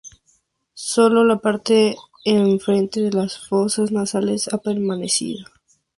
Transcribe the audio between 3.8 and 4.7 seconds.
nasales ha